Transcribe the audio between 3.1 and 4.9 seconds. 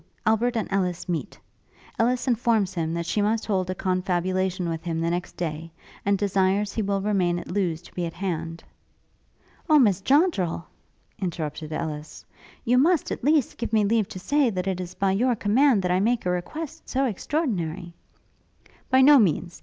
must hold a confabulation with